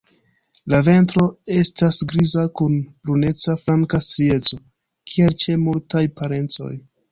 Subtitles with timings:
[0.73, 1.25] La ventro
[1.55, 4.61] estas griza kun bruneca flanka strieco,
[5.13, 6.75] kiel ĉe multaj parencoj.